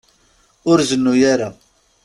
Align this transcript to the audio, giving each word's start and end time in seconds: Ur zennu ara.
Ur 0.69 0.77
zennu 0.89 1.13
ara. 1.33 1.49